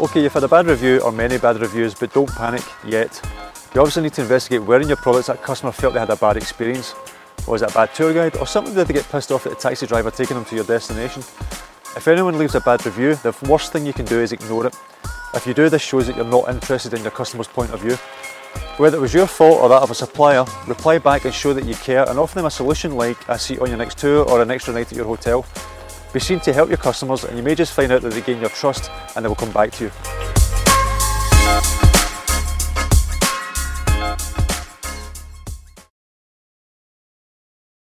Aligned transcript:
Okay, 0.00 0.22
you've 0.22 0.32
had 0.32 0.44
a 0.44 0.48
bad 0.48 0.66
review 0.66 0.98
or 1.00 1.12
many 1.12 1.36
bad 1.36 1.60
reviews, 1.60 1.94
but 1.94 2.10
don't 2.14 2.34
panic 2.34 2.62
yet. 2.86 3.20
You 3.74 3.82
obviously 3.82 4.04
need 4.04 4.14
to 4.14 4.22
investigate 4.22 4.62
where 4.62 4.80
in 4.80 4.88
your 4.88 4.96
products 4.96 5.26
that 5.26 5.42
customer 5.42 5.72
felt 5.72 5.92
they 5.92 6.00
had 6.00 6.08
a 6.08 6.16
bad 6.16 6.38
experience. 6.38 6.94
Was 7.46 7.60
it 7.60 7.70
a 7.70 7.74
bad 7.74 7.94
tour 7.94 8.14
guide 8.14 8.34
or 8.38 8.46
something 8.46 8.72
that 8.76 8.88
they 8.88 8.94
get 8.94 9.06
pissed 9.10 9.30
off 9.30 9.44
at 9.44 9.52
the 9.52 9.58
taxi 9.58 9.86
driver 9.86 10.10
taking 10.10 10.36
them 10.36 10.46
to 10.46 10.54
your 10.54 10.64
destination? 10.64 11.20
If 11.94 12.08
anyone 12.08 12.38
leaves 12.38 12.54
a 12.54 12.60
bad 12.60 12.84
review, 12.86 13.14
the 13.16 13.36
worst 13.46 13.74
thing 13.74 13.84
you 13.84 13.92
can 13.92 14.06
do 14.06 14.18
is 14.18 14.32
ignore 14.32 14.68
it. 14.68 14.76
If 15.34 15.46
you 15.46 15.52
do, 15.52 15.68
this 15.68 15.82
shows 15.82 16.06
that 16.06 16.16
you're 16.16 16.24
not 16.24 16.48
interested 16.48 16.94
in 16.94 17.02
your 17.02 17.10
customer's 17.10 17.48
point 17.48 17.70
of 17.74 17.82
view. 17.82 17.96
Whether 18.78 18.96
it 18.96 19.00
was 19.02 19.12
your 19.12 19.26
fault 19.26 19.60
or 19.60 19.68
that 19.68 19.82
of 19.82 19.90
a 19.90 19.94
supplier, 19.94 20.46
reply 20.66 20.96
back 20.96 21.26
and 21.26 21.34
show 21.34 21.52
that 21.52 21.66
you 21.66 21.74
care 21.74 22.08
and 22.08 22.18
offer 22.18 22.36
them 22.36 22.46
a 22.46 22.50
solution 22.50 22.96
like 22.96 23.18
a 23.28 23.38
seat 23.38 23.58
on 23.58 23.68
your 23.68 23.76
next 23.76 23.98
tour 23.98 24.24
or 24.24 24.40
an 24.40 24.50
extra 24.50 24.72
night 24.72 24.90
at 24.90 24.96
your 24.96 25.04
hotel. 25.04 25.44
Be 26.12 26.18
seen 26.18 26.40
to 26.40 26.52
help 26.52 26.68
your 26.68 26.78
customers 26.78 27.22
and 27.22 27.36
you 27.36 27.42
may 27.42 27.54
just 27.54 27.72
find 27.72 27.92
out 27.92 28.02
that 28.02 28.12
they 28.12 28.20
gain 28.20 28.40
your 28.40 28.50
trust 28.50 28.90
and 29.14 29.24
they 29.24 29.28
will 29.28 29.36
come 29.36 29.52
back 29.52 29.70
to 29.72 29.84
you. 29.84 30.29